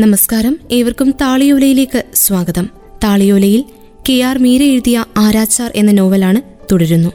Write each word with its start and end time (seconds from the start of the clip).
നമസ്കാരം. 0.00 0.56
ഏവർക്കും 0.72 1.10
താളിയോലയിലേക്ക് 1.10 2.04
സ്വാഗതം. 2.14 2.68
താളിയോലയിൽ 3.04 3.64
കെ 4.08 4.20
ആർ 4.20 4.38
മീര 4.38 4.62
എഴുതിയ 4.62 5.04
ആരാച്ചാർ 5.16 5.72
എന്ന 5.74 5.92
നോവലാണ് 5.92 6.42
തുടരുന്നു. 6.72 7.08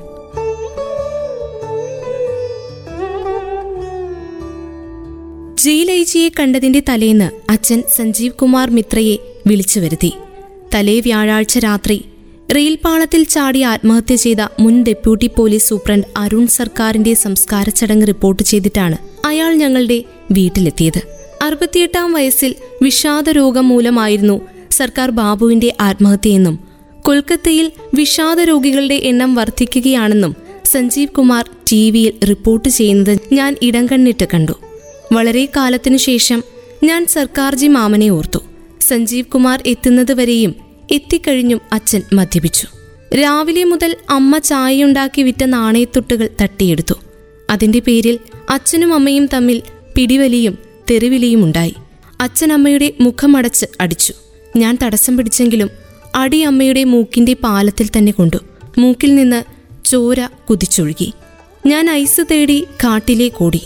ജയിലൈജിയെ 5.57 6.29
കണ്ടതിന്റെ 6.39 6.83
തലേന്ന് 6.89 7.51
അച്ഛൻ 7.51 7.83
സഞ്ജീവ് 7.95 8.33
കുമാർ 8.33 8.69
മിത്രയെ 8.69 9.17
വിളിച്ചു 9.47 9.79
വരുത്തി. 9.79 10.13
തലേ 10.75 10.99
വ്യാഴാഴ്ച 10.99 11.57
രാത്രി 11.57 12.05
റെയിൽപാളത്തിൽ 12.55 13.23
ചാടി 13.23 13.61
ആത്മഹത്യ 13.61 14.15
ചെയ്ത 14.15 14.37
മുൻ 14.59 14.83
ഡെപ്യൂട്ടി 14.83 15.29
പോലീസ് 15.37 15.69
സൂപ്രണ്ട് 15.69 16.07
അരുൺ 16.17 16.47
സർക്കാരിന്റെ 16.47 17.13
സംസ്കാര 17.13 17.69
ചടങ്ങ് 17.69 18.07
റിപ്പോർട്ട് 18.07 18.43
ചെയ്തിട്ടാണ് 18.43 19.27
അയാൾ 19.27 19.53
ഞങ്ങളുടെ 19.53 20.03
വീട്ടിലെത്തിയത്. 20.31 21.12
അറുപത്തിയെട്ടാം 21.43 22.13
വയസ്സിൽ 22.13 22.55
വിഷാദ 22.81 23.29
രോഗം 23.29 23.67
മൂലമായിരുന്നു 23.69 24.41
സർക്കാർ 24.71 25.09
ബാബുവിന്റെ 25.09 25.73
ആത്മഹത്യയെന്നും 25.81 26.59
കൊൽക്കത്തയിൽ 27.01 27.71
വിഷാദ 27.93 28.39
രോഗികളുടെ 28.41 28.95
എണ്ണം 28.95 29.35
വർദ്ധിക്കുകയാണെന്നും 29.35 30.35
സഞ്ജീവ് 30.65 31.09
കുമാർ 31.09 31.49
ടി 31.71 31.91
വിയിൽ 31.91 32.25
റിപ്പോർട്ട് 32.25 32.69
ചെയ്യുന്നത് 32.69 33.19
ഞാൻ 33.33 33.55
ഇടം 33.61 33.85
കണ്ണിട്ട് 33.85 34.27
കണ്ടു. 34.33 34.51
വളരെ 35.13 35.45
കാലത്തിനു 35.45 35.97
ശേഷം 35.97 36.43
ഞാൻ 36.83 37.05
സർക്കാർജി 37.05 37.67
മാമനെ 37.67 38.09
ഓർത്തു. 38.09 38.39
സഞ്ജീവ് 38.81 39.25
കുമാർ 39.25 39.63
എത്തുന്നതുവരെയും 39.65 40.55
എത്തിക്കഴിഞ്ഞും 40.91 41.61
അച്ഛൻ 41.73 42.01
മദ്യപിച്ചു. 42.13 42.67
രാവിലെ 43.15 43.63
മുതൽ 43.63 43.95
അമ്മ 44.09 44.37
ചായയുണ്ടാക്കി 44.37 45.21
വിറ്റ 45.21 45.43
നാണയത്തൊട്ടുകൾ 45.43 46.29
തട്ടിയെടുത്തു. 46.41 46.93
അതിന്റെ 47.49 47.79
പേരിൽ 47.79 48.19
അച്ഛനും 48.49 48.93
അമ്മയും 48.93 49.29
തമ്മിൽ 49.33 49.61
പിടിവലിയും 49.95 50.57
തെറിവിലിയും 50.91 51.43
ഉണ്ടായി 51.43 51.75
അച്ഛനമ്മയുടെ 52.21 52.93
മുഖമടച്ച് 53.01 53.65
അടിച്ചു. 53.81 54.13
ഞാൻ 54.55 54.77
തടസ്സം 54.83 55.17
പിടിച്ചെങ്കിലും 55.17 55.69
അടി 56.15 56.41
അമ്മയുടെ 56.41 56.83
മൂക്കിന്റെ 56.83 57.33
പാലത്തിൽ 57.33 57.89
തന്നെ 57.97 58.11
കൊണ്ടു. 58.11 58.37
മൂക്കിൽ 58.77 59.15
നിന്ന് 59.15 59.43
ചോര 59.85 60.29
കുതിച്ചൊഴുകി. 60.49 61.13
ഞാൻ 61.65 61.89
ഐസ് 61.89 62.21
തേടി 62.31 62.67
കാട്ടിലേക്കോടി 62.83 63.61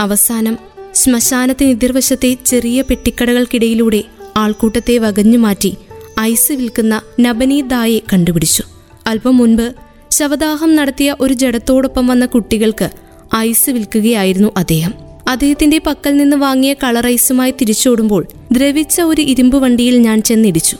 അവസാനം 0.00 0.58
ശ്മശാനത്തിന് 0.94 1.70
എതിർവശത്തെ 1.70 2.36
ചെറിയ 2.46 2.82
പെട്ടിക്കടകൾക്കിടയിലൂടെ 2.82 4.04
ആൾക്കൂട്ടത്തെ 4.36 4.98
വകഞ്ഞു 4.98 5.38
മാറ്റി 5.38 5.76
ഐസ് 6.20 6.52
വിൽക്കുന്ന 6.52 7.02
നബനീദായെ 7.20 7.98
കണ്ടുപിടിച്ചു. 8.12 8.62
അല്പം 9.06 9.36
മുൻപ് 9.36 9.74
ശവദാഹം 10.10 10.76
നടത്തിയ 10.76 11.16
ഒരു 11.20 11.34
ജഡത്തോടൊപ്പം 11.34 12.06
വന്ന 12.06 12.26
കുട്ടികൾക്ക് 12.26 12.90
ഐസ് 13.36 13.70
വിൽക്കുകയായിരുന്നു 13.70 14.52
അദ്ദേഹം. 14.56 15.05
അദ്ദേഹത്തിന്റെ 15.28 15.80
പക്കൽ 15.86 16.16
നിന്ന് 16.16 16.36
വാങ്ങിയ 16.36 16.74
കളറൈസുമായി 16.74 17.50
തിരിച്ചോടുമ്പോൾ 17.50 18.26
ദ്രവിച്ച 18.52 19.00
ഒരു 19.00 19.22
ഇരുമ്പ് 19.22 19.58
വണ്ടിയിൽ 19.58 19.98
ഞാൻ 19.98 20.22
ചെന്നിടിച്ചു. 20.22 20.76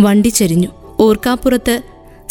വണ്ടി 0.00 0.28
ചെരിഞ്ഞു. 0.28 0.68
ഓർക്കാപ്പുറത്ത് 1.00 1.82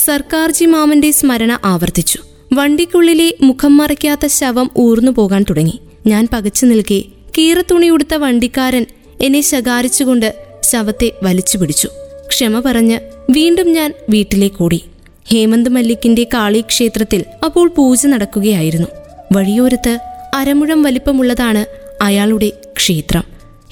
സർക്കാർജി 0.06 0.66
മാമന്റെ 0.66 1.12
സ്മരണ 1.12 1.60
ആവർത്തിച്ചു. 1.66 2.20
വണ്ടിക്കുള്ളിലെ 2.54 3.34
മുഖം 3.42 3.78
മറയ്ക്കാത്ത 3.78 4.28
ശവം 4.28 4.72
ഊർന്നു 4.78 5.12
പോകാൻ 5.12 5.46
തുടങ്ങി. 5.50 5.80
ഞാൻ 6.08 6.28
പകച്ചു 6.34 6.66
നിൽക്കെ 6.66 7.04
കീറത്തുണിയുടുത്ത 7.38 8.14
വണ്ടിക്കാരൻ 8.14 8.86
എന്നെ 9.22 9.42
ശകാരിച്ചുകൊണ്ട് 9.42 10.36
ശവത്തെ 10.64 11.12
വലിച്ചു 11.24 11.58
പിടിച്ചു. 11.58 11.90
ക്ഷമ 12.28 12.60
പറഞ്ഞ് 12.60 13.00
വീണ്ടും 13.30 13.74
ഞാൻ 13.74 13.94
വീട്ടിലേക്കോടി. 14.10 14.82
ഹേമന്ത് 15.26 15.70
മല്ലിക്കിന്റെ 15.70 16.28
കാളി 16.34 16.62
ക്ഷേത്രത്തിൽ 16.62 17.26
അപ്പോൾ 17.46 17.70
പൂജ 17.70 18.06
നടക്കുകയായിരുന്നു. 18.06 18.88
വഴിയോരത്ത് 19.32 20.00
അരമുഴം 20.34 20.84
വലിപ്പമുള്ളതാണ് 20.84 21.66
അയാളുടെ 22.04 22.52
ക്ഷേത്രം. 22.78 23.24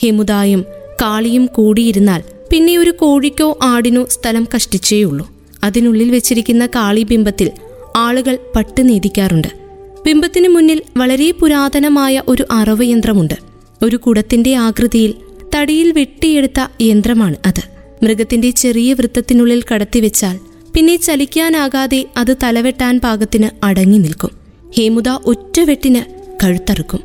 ഹിമുദായും 0.01 0.65
കാളിയും 1.01 1.45
കൂടിയിരുന്നാൽ 1.45 2.23
പിന്നെ 2.51 2.77
ഒരു 2.77 2.89
കോഴിക്കോ 2.89 3.57
ആടിനോ 3.63 4.05
സ്ഥലം 4.05 4.47
കഷ്ടിച്ചേയുള്ളൂ. 4.55 5.31
അതിനുള്ളിൽ 5.63 6.11
വെച്ചിരിക്കുന്ന 6.11 6.65
കാളി 6.65 7.03
ബിംബത്തിൽ 7.03 7.51
ആളുകൾ 7.95 8.37
പട്ട് 8.55 8.89
നീതിക്കാറുണ്ട് 8.89 9.47
ബിംബത്തിന് 10.05 10.49
മുന്നിൽ 10.49 10.81
വളരെ 10.97 11.31
പുരാതനമായ 11.31 12.23
ഒരു 12.27 12.45
അറവ് 12.51 12.83
യന്ത്രമുണ്ട് 12.83 13.33
ഒരു 13.81 13.95
കുടത്തിന്റെ 13.95 14.55
ആകൃതിയിൽ 14.55 15.13
തടിയിൽ 15.55 15.91
വെട്ടിയെടുത്ത 15.91 16.67
യന്ത്രമാണ് 16.81 17.35
അത്. 17.45 17.63
മൃഗത്തിന്റെ 18.03 18.49
ചെറിയ 18.49 18.93
വൃത്തത്തിനുള്ളിൽ 18.93 19.63
കടത്തിവെച്ചാൽ 19.63 20.39
പിന്നെ 20.73 20.95
ചലിക്കാനാകാതെ 20.95 22.05
അത് 22.17 22.37
തലവെട്ടാൻ 22.43 22.99
പാകത്തിന് 22.99 23.49
അടങ്ങി 23.63 23.97
നിൽക്കും. 23.97 24.29
ഹേമുദ 24.77 25.09
ഒറ്റവെട്ടിന് 25.09 26.18
കഴുത്തറുക്കും. 26.43 26.99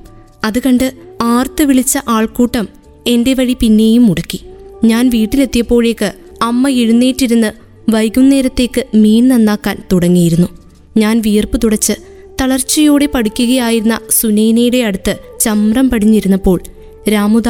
അത് 0.45 0.59
കണ്ട് 0.59 0.93
ആർത്ത് 1.23 1.63
വിളിച്ച 1.63 1.99
ആൾക്കൂട്ടം 2.09 2.69
എന്റെ 3.07 3.35
വഴി 3.35 3.57
പിന്നെയും 3.61 4.07
മുടക്കി. 4.07 4.41
ഞാൻ 4.85 5.09
വീട്ടിലെത്തിയപ്പോഴേക്ക് 5.09 6.13
അമ്മ 6.43 6.69
എഴുന്നേറ്റിരുന്ന് 6.69 7.53
വൈകുന്നേരത്തേക്ക് 7.89 8.85
മീൻ 8.95 9.29
നന്നാക്കാൻ 9.29 9.83
തുടങ്ങിയിരുന്നു. 9.93 10.49
ഞാൻ 10.97 11.21
വിയർപ്പ് 11.21 11.61
തുടച്ച് 11.65 11.93
തളർച്ചയോടെ 12.41 13.07
പഠിക്കുകയായിരുന്ന 13.07 14.01
സുനൈനയുടെ 14.11 14.79
അടുത്ത് 14.79 15.17
ചമ്രം 15.41 15.91
പടിഞ്ഞിരുന്നപ്പോൾ 15.91 16.61
രാമുദ 17.13 17.49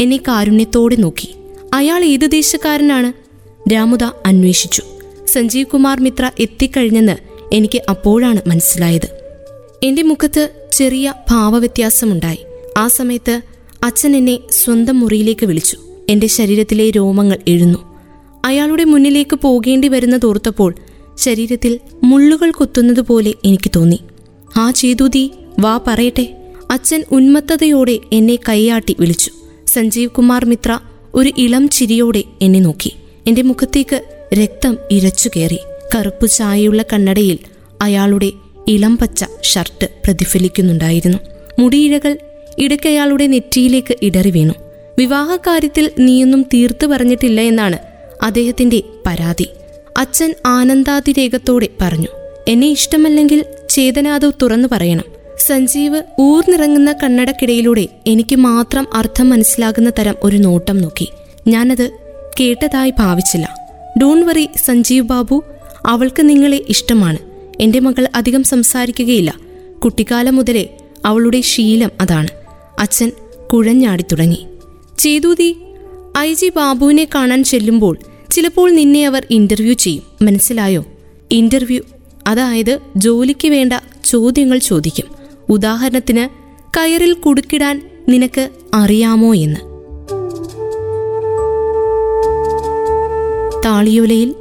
എന്നെ 0.00 0.16
കാരുണ്യത്തോടെ 0.16 0.96
നോക്കി. 0.96 1.34
അയാൾ 1.74 2.04
ഏത് 2.04 2.30
ദേശക്കാരനാണ്? 2.30 3.12
രാമുദ 3.72 4.04
അന്വേഷിച്ചു. 4.04 4.82
സഞ്ജീവ് 5.26 5.66
കുമാർ 5.66 6.00
മിത്ര 6.00 6.30
എത്തിക്കഴിഞ്ഞെന്ന് 6.40 7.16
എനിക്ക് 7.52 7.82
അപ്പോഴാണ് 7.88 8.40
മനസ്സിലായത്. 8.46 9.21
എന്റെ 9.84 10.02
മുഖത്ത് 10.02 10.50
ചെറിയ 10.72 11.14
ഭാവവ്യത്യാസമുണ്ടായി. 11.30 12.38
ആ 12.78 12.88
സമയത്ത് 12.88 13.42
അച്ഛൻ 13.84 14.16
എന്നെ 14.16 14.38
സ്വന്തം 14.50 15.00
മുറിയിലേക്ക് 15.00 15.46
വിളിച്ചു. 15.46 15.76
എന്റെ 16.10 16.26
ശരീരത്തിലെ 16.26 16.90
രോമങ്ങൾ 16.90 17.38
എഴുന്നു. 17.48 17.78
അയാളുടെ 18.44 18.84
മുന്നിലേക്ക് 18.84 19.36
പോകേണ്ടി 19.36 19.88
വരുന്നതോർത്തപ്പോൾ 19.88 20.74
ശരീരത്തിൽ 21.18 21.80
മുള്ളുകൾ 22.04 22.50
കുത്തുന്നതുപോലെ 22.50 23.34
എനിക്ക് 23.44 23.70
തോന്നി. 23.76 24.00
ആ 24.56 24.70
ചേതൂതി 24.70 25.30
വാ 25.60 25.80
പറയട്ടെ. 25.86 26.36
അച്ഛൻ 26.70 27.04
ഉന്മത്തതയോടെ 27.10 27.98
എന്നെ 28.12 28.38
കൈയാട്ടി 28.48 28.96
വിളിച്ചു. 29.00 29.30
സഞ്ജീവ് 29.66 30.10
കുമാർ 30.10 30.44
മിത്ര 30.44 30.78
ഒരു 31.14 31.32
ഇളം 31.38 31.68
ചിരിയോടെ 31.68 32.24
എന്നെ 32.42 32.60
നോക്കി. 32.60 32.92
എന്റെ 33.26 33.42
മുഖത്തേക്ക് 33.42 34.02
രക്തം 34.34 34.76
ഇരച്ചു 34.90 35.30
കയറി. 35.36 35.58
കറുപ്പു 35.94 36.26
ചായയുള്ള 36.26 36.82
കണ്ണടയിൽ 36.82 37.38
അയാളുടെ 37.82 38.32
ഇളം 38.68 38.98
പച്ച 38.98 39.24
ഷർട്ട് 39.52 39.86
പ്രതിഫലിക്കുന്നുണ്ടായിരുന്നു. 40.04 41.18
മുടിയിഴകൾ 41.58 42.12
ഇടയ്ക്കയാളുടെ 42.58 43.26
നെറ്റിയിലേക്ക് 43.26 43.94
ഇടറി 44.02 44.30
വീണു. 44.30 44.54
വിവാഹകാര്യത്തിൽ 44.98 45.90
നീയൊന്നും 45.98 46.42
തീർത്തു 46.54 46.86
പറഞ്ഞിട്ടില്ല 46.86 47.40
എന്നാണ് 47.40 47.78
അദ്ദേഹത്തിന്റെ 48.22 48.82
പരാതി. 49.06 49.46
അച്ഛൻ 49.98 50.30
ആനന്ദാതിരേകത്തോടെ 50.46 51.68
പറഞ്ഞു 51.80 52.10
എന്നെ 52.48 52.68
ഇഷ്ടമല്ലെങ്കിൽ 52.68 53.44
ചേതനാദവ് 53.68 54.32
തുറന്നു 54.42 54.68
പറയണം. 54.72 55.04
സഞ്ജീവ് 55.38 56.02
ഊർന്നിറങ്ങുന്ന 56.20 56.90
കണ്ണടക്കിടയിലൂടെ 57.02 57.84
എനിക്ക് 58.06 58.36
മാത്രം 58.36 58.86
അർത്ഥം 58.94 59.30
മനസ്സിലാകുന്ന 59.30 59.90
തരം 59.98 60.16
ഒരു 60.22 60.36
നോട്ടം 60.36 60.78
നോക്കി. 60.78 61.08
ഞാനത് 61.48 61.86
കേട്ടതായി 62.40 62.92
ഭാവിച്ചില്ല. 62.98 63.46
ഡോൺ 64.02 64.26
വറി 64.26 64.48
സഞ്ജീവ് 64.64 65.06
ബാബു 65.06 65.36
അവൾക്ക് 65.86 66.22
നിങ്ങളെ 66.28 66.60
ഇഷ്ടമാണ്. 66.68 67.18
എന്റെ 67.62 67.80
മകൾ 67.80 68.08
അധികം 68.14 68.42
സംസാരിക്കുകയില്ല. 68.42 69.34
കുട്ടിക്കാലം 69.84 70.36
മുതലേ 70.36 70.76
അവളുടെ 71.04 71.40
ശീലം 71.40 71.90
അതാണ്. 72.00 72.28
അച്ഛൻ 72.78 73.12
കുഴഞ്ഞാടി 73.52 74.04
തുടങ്ങി. 74.12 74.46
ചേതൂതി 74.98 75.56
ഐ 76.18 76.34
ജി 76.34 76.52
ബാബുവിനെ 76.56 77.08
കാണാൻ 77.14 77.44
ചെല്ലുമ്പോൾ 77.44 77.98
ചിലപ്പോൾ 78.30 78.70
നിന്നെ 78.70 79.06
അവർ 79.06 79.26
ഇന്റർവ്യൂ 79.30 79.72
ചെയ്യും. 79.72 80.02
മനസ്സിലായോ? 80.22 80.84
ഇന്റർവ്യൂ 81.30 81.82
അതായത് 82.26 82.78
ജോലിക്ക് 82.96 83.48
വേണ്ട 83.48 83.72
ചോദ്യങ്ങൾ 84.04 84.58
ചോദിക്കും. 84.58 85.06
ഉദാഹരണത്തിന് 85.48 86.28
കയറിൽ 86.76 87.12
കുടുക്കിടാൻ 87.12 87.90
നിനക്ക് 88.08 88.48
അറിയാമോ 88.74 89.34
എന്ന്. 89.34 89.60
താളിയോലയിൽ 93.64 94.34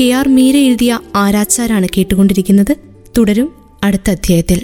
കെ 0.00 0.10
ആർ 0.10 0.28
മീര 0.28 0.56
എഴുതിയ 0.56 0.98
ആരാച്ചാരാണ് 1.14 1.86
കേട്ടുകൊണ്ടിരിക്കുന്നത്. 1.96 2.76
തുടരും 3.18 3.52
അടുത്ത 3.84 4.10
അധ്യായത്തിൽ. 4.10 4.60